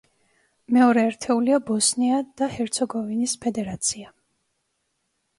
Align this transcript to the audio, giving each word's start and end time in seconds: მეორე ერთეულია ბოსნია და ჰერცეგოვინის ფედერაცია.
მეორე 0.75 1.01
ერთეულია 1.09 1.59
ბოსნია 1.67 2.17
და 2.41 2.47
ჰერცეგოვინის 2.53 3.35
ფედერაცია. 3.43 4.09